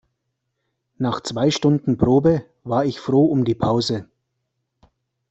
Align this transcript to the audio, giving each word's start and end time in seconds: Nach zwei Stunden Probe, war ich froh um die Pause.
Nach 0.97 1.21
zwei 1.21 1.51
Stunden 1.51 1.95
Probe, 1.95 2.43
war 2.63 2.85
ich 2.85 2.99
froh 2.99 3.25
um 3.25 3.45
die 3.45 3.53
Pause. 3.53 4.09